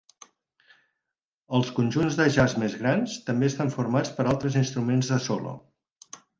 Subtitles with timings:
[1.57, 5.57] Els conjunts de jazz més grans també estan formats per altres instruments de solo.